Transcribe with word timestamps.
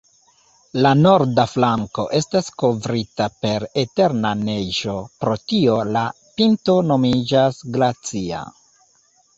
La 0.85 0.93
norda 1.01 1.43
flanko 1.51 2.05
estas 2.21 2.49
kovrita 2.63 3.27
per 3.45 3.67
eterna 3.83 4.33
neĝo, 4.41 4.97
pro 5.21 5.39
tio 5.53 5.77
la 5.93 6.05
pinto 6.41 6.81
nomiĝas 6.91 7.63
glacia. 7.79 8.43